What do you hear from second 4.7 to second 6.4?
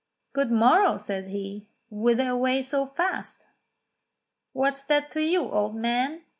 that to you, old man